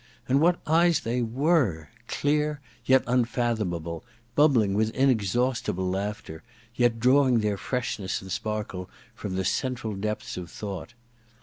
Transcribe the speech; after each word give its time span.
And 0.27 0.41
what 0.41 0.59
eyes 0.65 1.01
they 1.01 1.21
were!— 1.21 1.89
clear 2.17 2.59
yet 2.85 3.05
unfathom 3.05 3.75
able, 3.75 4.03
bubbling 4.33 4.73
with 4.73 4.89
inexhaustible 4.95 5.87
laughter, 5.87 6.41
yet 6.73 6.99
drawing 6.99 7.41
their 7.41 7.55
freshness 7.55 8.19
and 8.19 8.31
sparkle 8.31 8.89
from 9.13 9.35
the 9.35 9.45
central 9.45 9.93
depths 9.95 10.37
of 10.37 10.49
thought 10.49 10.95